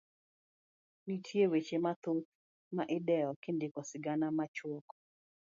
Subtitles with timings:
[1.05, 2.27] Nitie weche mathoth
[2.75, 4.87] ma idewo kindiko sigana machuok.